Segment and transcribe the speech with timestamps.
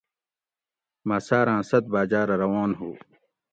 [1.07, 2.89] مۤہ ساۤراۤں ست باۤجاۤ رہ روان ہُو